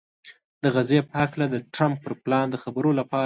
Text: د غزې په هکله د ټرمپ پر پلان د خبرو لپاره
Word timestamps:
د 0.63 0.63
غزې 0.75 0.99
په 1.07 1.13
هکله 1.21 1.45
د 1.49 1.55
ټرمپ 1.73 1.97
پر 2.03 2.13
پلان 2.23 2.45
د 2.49 2.55
خبرو 2.63 2.91
لپاره 2.99 3.19